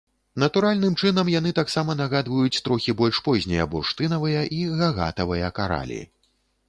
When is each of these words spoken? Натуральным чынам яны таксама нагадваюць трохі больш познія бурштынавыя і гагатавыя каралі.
Натуральным 0.43 0.93
чынам 1.01 1.27
яны 1.39 1.51
таксама 1.59 1.95
нагадваюць 1.99 2.61
трохі 2.67 2.95
больш 3.03 3.19
познія 3.27 3.69
бурштынавыя 3.77 4.41
і 4.61 4.67
гагатавыя 4.81 5.53
каралі. 5.61 6.01